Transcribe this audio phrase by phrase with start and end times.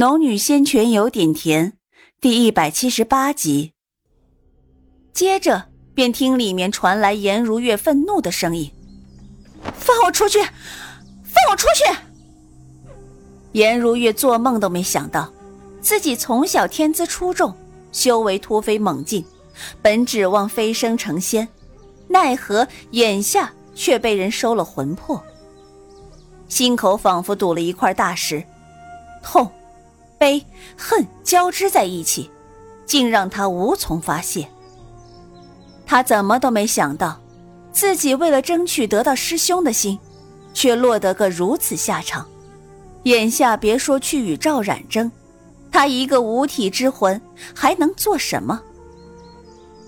[0.00, 1.74] 农女仙泉有点甜，
[2.22, 3.74] 第一百七十八集。
[5.12, 8.72] 接着便听里面传来颜如月愤怒的声音
[9.76, 10.40] ：“放我出去！
[10.40, 11.84] 放我出去！”
[13.52, 15.30] 颜如月做梦都没想到，
[15.82, 17.54] 自己从小天资出众，
[17.92, 19.22] 修为突飞猛进，
[19.82, 21.46] 本指望飞升成仙，
[22.08, 25.22] 奈何眼下却被人收了魂魄，
[26.48, 28.42] 心口仿佛堵了一块大石，
[29.22, 29.46] 痛。
[30.20, 30.44] 悲
[30.76, 32.30] 恨交织在一起，
[32.84, 34.46] 竟让他无从发泄。
[35.86, 37.18] 他怎么都没想到，
[37.72, 39.98] 自己为了争取得到师兄的心，
[40.52, 42.28] 却落得个如此下场。
[43.04, 45.10] 眼下别说去与赵冉争，
[45.72, 47.18] 他一个无体之魂
[47.54, 48.60] 还能做什么？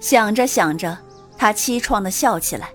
[0.00, 0.96] 想着想着，
[1.36, 2.70] 他凄怆的笑起来，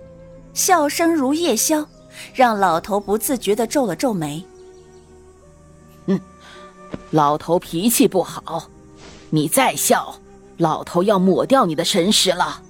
[0.53, 1.83] 笑声如夜宵，
[2.31, 4.45] 让老头不自觉的皱了皱眉。
[7.11, 8.69] 老头脾气不好，
[9.31, 10.15] 你再笑，
[10.57, 12.61] 老头要抹掉你的神识了。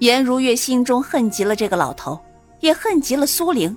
[0.00, 2.20] 颜如月心中恨极了这个老头，
[2.60, 3.74] 也恨极了苏玲，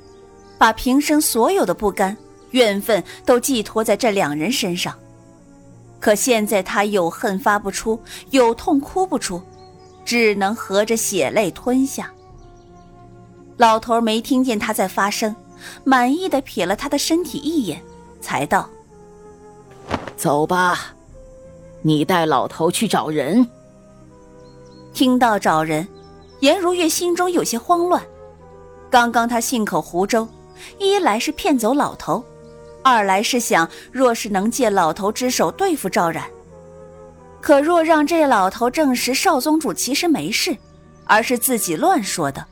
[0.57, 2.15] 把平生所有的不甘、
[2.51, 4.93] 怨愤都寄托在这两人身上。
[6.01, 7.97] 可现在他有恨发不出，
[8.31, 9.41] 有痛哭不出，
[10.03, 12.11] 只能合着血泪吞下。
[13.55, 15.33] 老头没听见他在发声，
[15.85, 17.81] 满意的瞥了他的身体一眼，
[18.19, 18.69] 才道。
[20.19, 20.77] 走吧，
[21.81, 23.47] 你带老头去找人。
[24.93, 25.87] 听到找人，
[26.41, 28.03] 颜如月心中有些慌乱。
[28.89, 30.27] 刚刚他信口胡诌，
[30.77, 32.21] 一来是骗走老头，
[32.83, 36.29] 二来是想若是能借老头之手对付赵冉。
[37.39, 40.53] 可若让这老头证实少宗主其实没事，
[41.05, 42.45] 而是自己乱说的，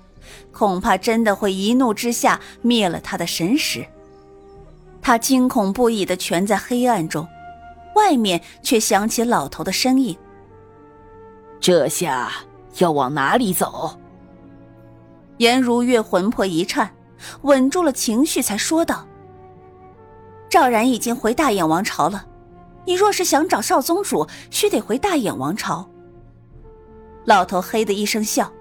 [0.54, 3.86] 恐怕真的会一怒之下灭了他的神识。
[5.02, 7.28] 他惊恐不已的蜷在黑暗中。
[7.98, 10.16] 外面却响起老头的声音
[11.59, 12.31] ：“这下
[12.78, 13.99] 要往哪里走？”
[15.38, 16.94] 颜如月魂魄一颤，
[17.42, 19.08] 稳住了情绪，才说道
[20.48, 22.26] ：“赵然已经回大眼王朝了，
[22.86, 25.89] 你若是想找少宗主，须得回大眼王朝。”
[27.26, 28.52] 老头嘿的一声笑：“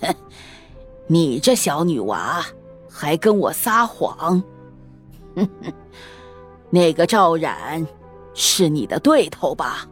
[0.00, 0.14] 哼，
[1.06, 2.42] 你这小女娃
[2.90, 4.42] 还跟我撒谎！”
[5.36, 5.72] 哼哼。
[6.70, 7.86] 那个赵冉
[8.34, 9.86] 是你的对头吧？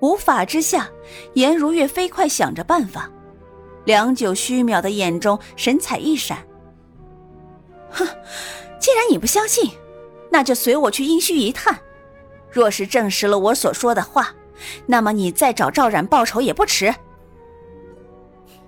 [0.00, 0.88] 无法之下，
[1.34, 3.10] 颜如月飞快想着办法。
[3.84, 6.38] 良久虚渺的眼中神采一闪，
[7.90, 8.04] 哼，
[8.80, 9.70] 既然你不相信，
[10.30, 11.78] 那就随我去阴虚一探。
[12.50, 14.34] 若是证实了我所说的话，
[14.86, 16.92] 那么你再找赵冉报仇也不迟。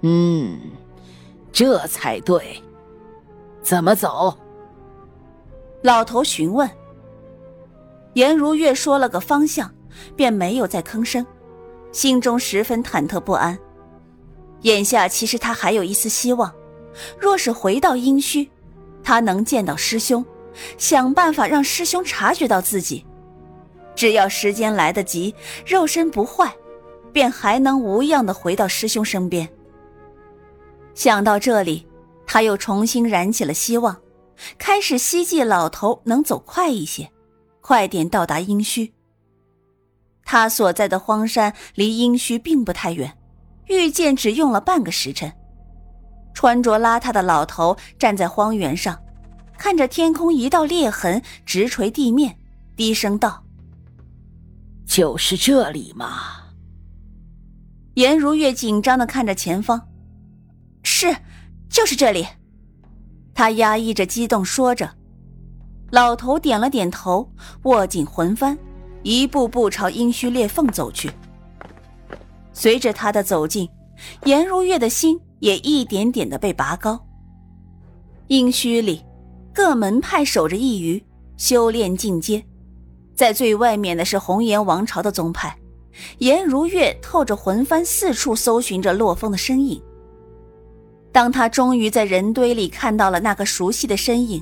[0.02, 0.60] 嗯，
[1.52, 2.62] 这才对。
[3.60, 4.38] 怎么走？
[5.82, 6.68] 老头询问，
[8.14, 9.72] 颜如月说了个方向，
[10.16, 11.24] 便没有再吭声，
[11.92, 13.56] 心中十分忐忑不安。
[14.62, 16.52] 眼下其实他还有一丝希望，
[17.16, 18.50] 若是回到阴虚，
[19.04, 20.24] 他能见到师兄，
[20.76, 23.06] 想办法让师兄察觉到自己，
[23.94, 25.32] 只要时间来得及，
[25.64, 26.52] 肉身不坏，
[27.12, 29.48] 便还能无恙的回到师兄身边。
[30.92, 31.86] 想到这里，
[32.26, 33.96] 他又重新燃起了希望。
[34.58, 37.10] 开始希冀老头能走快一些，
[37.60, 38.92] 快点到达阴虚。
[40.24, 43.16] 他所在的荒山离阴虚并不太远，
[43.66, 45.32] 遇见只用了半个时辰。
[46.34, 49.00] 穿着邋遢的老头站在荒原上，
[49.56, 52.38] 看着天空一道裂痕直垂地面，
[52.76, 53.42] 低声道
[54.86, 56.44] ：“就是这里吗？”
[57.94, 59.88] 颜如月紧张的看着前方
[60.84, 61.16] ，“是，
[61.68, 62.24] 就是这里。”
[63.38, 64.90] 他压抑着激动说着，
[65.92, 67.30] 老头点了点头，
[67.62, 68.58] 握紧魂幡，
[69.04, 71.08] 一步步朝阴虚裂缝走去。
[72.52, 73.68] 随着他的走近，
[74.24, 77.00] 颜如月的心也一点点的被拔高。
[78.26, 79.04] 阴虚里，
[79.54, 81.06] 各门派守着一隅，
[81.36, 82.44] 修炼进阶，
[83.14, 85.56] 在最外面的是红颜王朝的宗派。
[86.18, 89.80] 颜如月透着魂幡，四处搜寻着洛风的身影。
[91.18, 94.40] 当他终于在人堆里看到了那个熟悉的身影，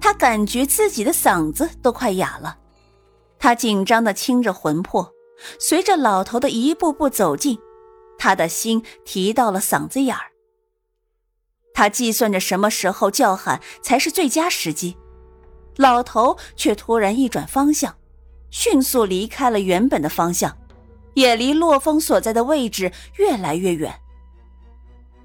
[0.00, 2.58] 他感觉自己的嗓子都快哑了。
[3.38, 5.08] 他紧张的清着魂魄，
[5.60, 7.56] 随着老头的一步步走近，
[8.18, 10.32] 他的心提到了嗓子眼儿。
[11.72, 14.96] 他计算着什么时候叫喊才是最佳时机，
[15.76, 17.94] 老头却突然一转方向，
[18.50, 20.58] 迅速离开了原本的方向，
[21.14, 23.94] 也离洛风所在的位置越来越远。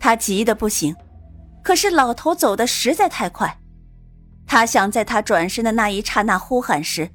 [0.05, 0.95] 他急得不行，
[1.63, 3.59] 可是老头走的实在太快，
[4.45, 7.09] 他想在他转身的那一刹那呼喊时，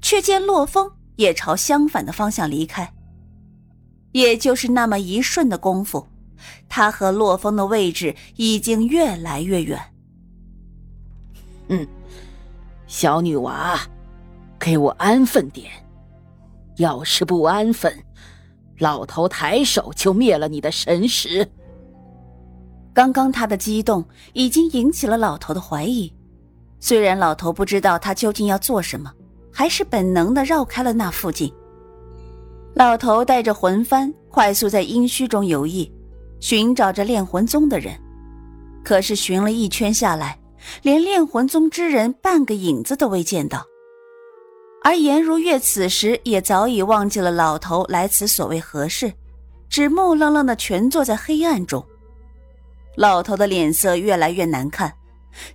[0.00, 2.94] 却见洛风也朝相反的方向离开。
[4.12, 6.06] 也就是那么一瞬的功夫，
[6.68, 9.80] 他和洛风的位置已经越来越远。
[11.70, 11.84] 嗯，
[12.86, 13.80] 小女娃，
[14.60, 15.68] 给我安分点。
[16.76, 17.92] 要是不安分，
[18.78, 21.44] 老头抬手就灭了你的神识。
[22.98, 26.12] 刚刚他的激动已经引起了老头的怀疑，
[26.80, 29.08] 虽然老头不知道他究竟要做什么，
[29.52, 31.54] 还是本能的绕开了那附近。
[32.74, 35.88] 老头带着魂幡快速在阴虚中游弋，
[36.40, 37.96] 寻找着炼魂宗的人，
[38.82, 40.36] 可是寻了一圈下来，
[40.82, 43.64] 连炼魂宗之人半个影子都未见到。
[44.82, 49.12] 而颜如月此时也早已忘记了老头来此所谓何事，
[49.70, 51.86] 只木愣愣的蜷坐在黑暗中。
[52.98, 54.92] 老头的脸色越来越难看，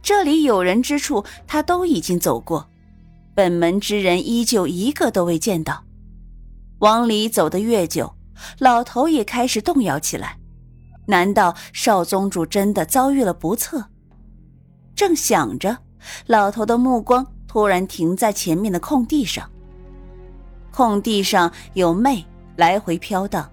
[0.01, 2.69] 这里有人之处他都已经走过，
[3.35, 5.83] 本门之人依旧一个都未见到。
[6.79, 8.15] 往里走得越久，
[8.59, 10.39] 老头也开始动摇起来。
[11.05, 13.89] 难道少宗主真的遭遇了不测？
[14.95, 15.77] 正想着，
[16.27, 17.27] 老头的目光。
[17.45, 19.47] 突然停在前面的空地上，
[20.71, 22.25] 空地上有魅
[22.55, 23.47] 来回飘荡，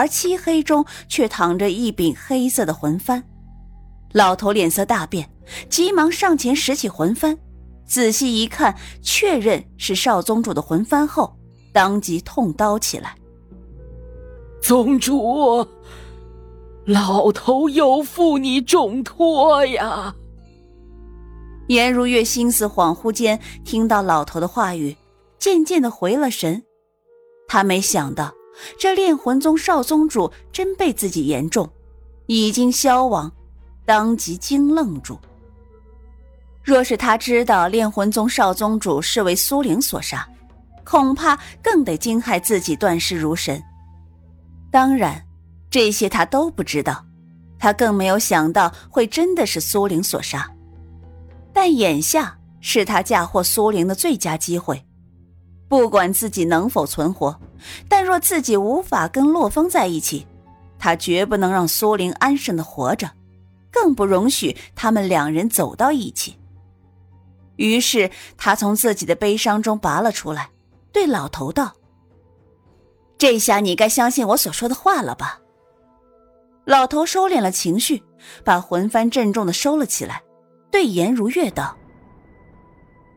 [0.00, 3.22] 而漆黑中却躺着一柄黑色的魂幡。
[4.12, 5.28] 老头脸色大变，
[5.68, 7.36] 急忙上前拾起魂幡，
[7.84, 11.36] 仔细一看，确认是少宗主的魂幡后，
[11.70, 13.14] 当即痛刀起来。
[14.62, 15.68] 宗主，
[16.86, 20.14] 老头有负你重托呀！
[21.68, 24.96] 颜如月心思恍惚间，听到老头的话语，
[25.38, 26.62] 渐渐的回了神。
[27.46, 28.32] 他没想到，
[28.78, 31.68] 这炼魂宗少宗主真被自己言中，
[32.26, 33.30] 已经消亡，
[33.84, 35.18] 当即惊愣住。
[36.62, 40.28] 若是他知道炼魂宗少宗主是为苏灵所杀，
[40.84, 43.62] 恐怕更得惊骇自己断尸如神。
[44.70, 45.24] 当然，
[45.70, 47.04] 这些他都不知道，
[47.58, 50.48] 他更没有想到会真的是苏灵所杀。
[51.52, 54.84] 但眼下是他嫁祸苏灵的最佳机会，
[55.70, 57.40] 不管自己能否存活，
[57.88, 60.26] 但若自己无法跟洛风在一起，
[60.80, 63.08] 他绝不能让苏灵安生的活着，
[63.70, 66.36] 更不容许他们两人走到一起。
[67.54, 70.50] 于是他从自己的悲伤中拔了出来，
[70.92, 71.72] 对老头道
[73.16, 75.38] ：“这下你该相信我所说的话了吧？”
[76.66, 78.02] 老头收敛了情绪，
[78.42, 80.20] 把魂幡郑重的收了起来。
[80.68, 81.76] 对颜如月道：“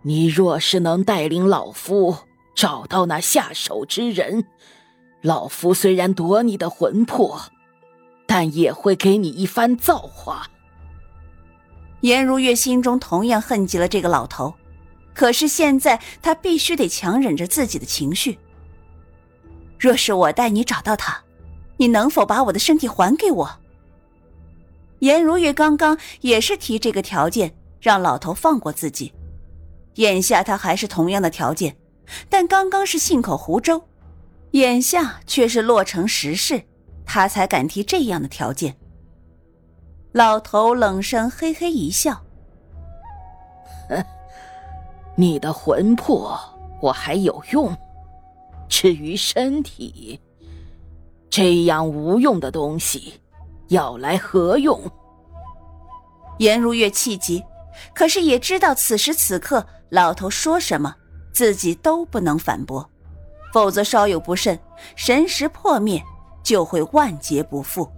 [0.04, 2.16] 你若是能带领老夫
[2.56, 4.46] 找到那下手之人，
[5.22, 7.42] 老夫虽然夺你的魂魄，
[8.26, 10.48] 但也会给你一番造化。”
[12.02, 14.54] 颜如月心中同样恨极了这个老头，
[15.14, 18.38] 可是现在他必须得强忍着自己的情绪。
[19.80, 21.24] 若是我带你找到他，
[21.78, 23.50] 你能否把我的身体还给我？
[25.00, 29.14] 颜如月刚刚也是提这个条件，让老头放过自己。
[29.96, 31.76] 眼下他还是同样的条件，
[32.30, 33.84] 但刚刚是信口胡诌，
[34.52, 36.64] 眼下却是落成实事，
[37.06, 38.78] 他才敢提这样的条件。
[40.12, 42.22] 老头冷声嘿嘿一笑
[45.18, 46.40] ：“你的魂魄
[46.82, 47.76] 我还有用，
[48.70, 50.20] 至于身体，
[51.30, 53.20] 这样无用的东西。”
[53.70, 54.80] 要来何用？
[56.38, 57.44] 颜如月气急，
[57.96, 60.96] 可是也知道此时此刻老头说什么，
[61.34, 62.88] 自己都不能反驳，
[63.52, 64.58] 否则稍有不慎，
[64.96, 66.02] 神识破灭，
[66.44, 67.90] 就会万劫不复。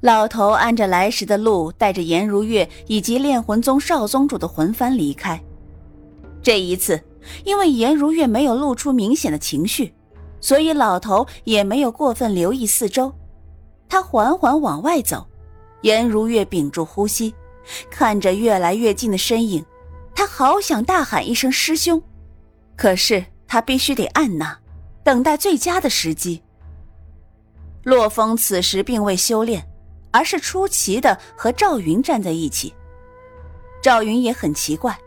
[0.00, 5.38] 老头按着来时的路，带着颜如月以及炼魂宗少宗主的魂幡离开。
[6.42, 6.98] 这一次，
[7.44, 9.92] 因为颜如月没有露出明显的情绪，
[10.40, 13.12] 所以老头也没有过分留意四周。
[13.90, 15.26] 他缓缓往外走，
[15.82, 17.34] 颜如月屏住呼吸，
[17.90, 19.62] 看着越来越近的身影，
[20.14, 22.02] 他好想大喊一声“师兄”，
[22.76, 24.58] 可是他必须得按捺，
[25.02, 26.42] 等待最佳的时机。
[27.84, 29.66] 洛风此时并未修炼，
[30.10, 32.74] 而是出奇的和赵云站在一起。
[33.82, 34.98] 赵云也很奇怪，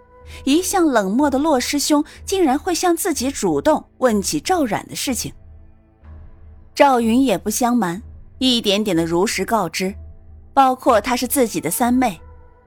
[0.44, 5.32] 一向冷漠的洛师兄竟然会向自己主动问起赵冉的事情。
[6.74, 8.02] 赵云也不相瞒。
[8.40, 9.94] 一点点的如实告知，
[10.54, 12.20] 包括她是自己的三妹，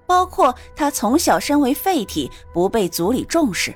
[0.07, 3.75] 包括他从小身为废体不被族里重视，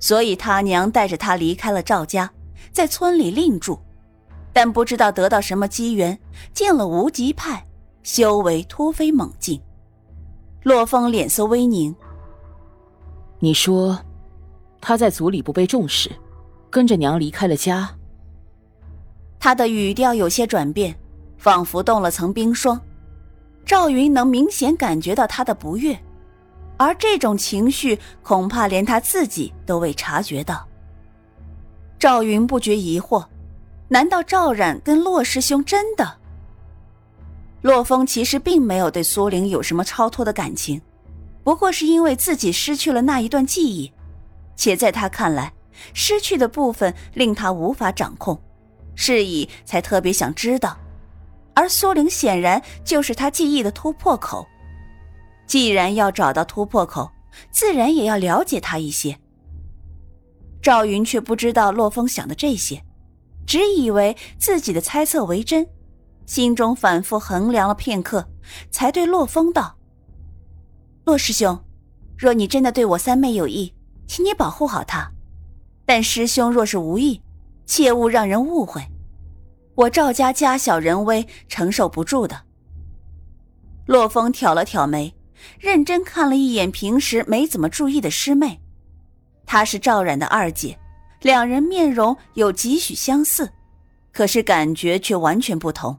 [0.00, 2.30] 所以他娘带着他离开了赵家，
[2.72, 3.78] 在村里另住，
[4.52, 6.18] 但不知道得到什么机缘
[6.52, 7.64] 进了无极派，
[8.02, 9.60] 修为突飞猛进。
[10.62, 11.94] 洛风脸色微凝，
[13.40, 13.98] 你说，
[14.80, 16.10] 他在族里不被重视，
[16.70, 17.90] 跟着娘离开了家。
[19.40, 20.96] 他的语调有些转变，
[21.36, 22.80] 仿佛冻了层冰霜。
[23.64, 25.98] 赵云能明显感觉到他的不悦，
[26.76, 30.66] 而这种情绪恐怕连他自己都未察觉到。
[31.98, 33.24] 赵云不觉疑惑：
[33.88, 36.18] 难道赵冉跟洛师兄真的？
[37.60, 40.82] 洛风其实并没有对苏玲有什么超脱的感情，
[41.44, 43.92] 不过是因为自己失去了那一段记忆，
[44.56, 45.52] 且在他看来，
[45.94, 48.36] 失去的部分令他无法掌控，
[48.96, 50.76] 是以才特别想知道。
[51.54, 54.46] 而苏玲显然就是他记忆的突破口，
[55.46, 57.10] 既然要找到突破口，
[57.50, 59.18] 自然也要了解他一些。
[60.62, 62.82] 赵云却不知道洛风想的这些，
[63.46, 65.66] 只以为自己的猜测为真。
[66.24, 68.26] 心中反复衡量了片刻，
[68.70, 69.76] 才对洛风道
[71.04, 71.58] ：“洛师兄，
[72.16, 73.74] 若你真的对我三妹有意，
[74.06, 75.10] 请你保护好她。
[75.84, 77.20] 但师兄若是无意，
[77.66, 78.80] 切勿让人误会。
[79.82, 82.42] 我赵家家小人微，承受不住的。”
[83.86, 85.14] 洛风挑了挑眉，
[85.58, 88.60] 认真看了一眼平时没怎么注意的师妹，
[89.44, 90.78] 她是赵冉的二姐，
[91.20, 93.50] 两人面容有几许相似，
[94.12, 95.98] 可是感觉却完全不同。